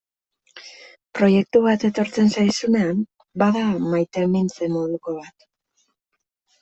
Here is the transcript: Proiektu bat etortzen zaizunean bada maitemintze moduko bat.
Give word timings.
Proiektu 1.17 1.61
bat 1.65 1.85
etortzen 1.91 2.33
zaizunean 2.37 3.05
bada 3.43 3.63
maitemintze 3.95 4.71
moduko 4.79 5.15
bat. 5.21 5.51